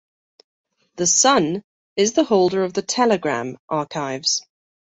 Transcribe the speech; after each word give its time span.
The 0.95 1.05
"Sun" 1.05 1.63
is 1.95 2.13
the 2.13 2.23
holder 2.23 2.63
of 2.63 2.73
the 2.73 2.81
"Telegram" 2.81 3.59
archives. 3.69 4.41